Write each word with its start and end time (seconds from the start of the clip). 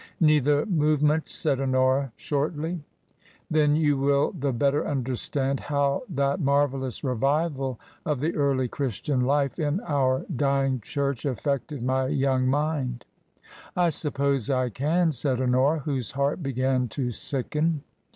"Neither 0.19 0.65
movement," 0.65 1.29
said 1.29 1.61
Honora, 1.61 2.11
shortly." 2.15 2.81
Then 3.51 3.75
you 3.75 3.97
will 3.99 4.31
the 4.31 4.51
better 4.51 4.83
understand 4.87 5.59
how 5.59 6.01
that 6.09 6.39
mar 6.39 6.67
vellous 6.67 7.03
revival 7.03 7.79
of 8.03 8.19
the 8.19 8.35
early 8.35 8.67
Christian 8.67 9.21
life 9.21 9.59
in 9.59 9.79
our 9.81 10.25
dying 10.35 10.79
church 10.79 11.23
affected 11.23 11.83
my 11.83 12.07
young 12.07 12.47
mind." 12.47 13.05
"I 13.75 13.91
suppose 13.91 14.49
I 14.49 14.69
can," 14.71 15.11
said 15.11 15.39
Honora, 15.39 15.81
whose 15.81 16.09
heart 16.13 16.41
began 16.41 16.87
to 16.97 17.11
sicken. 17.11 17.83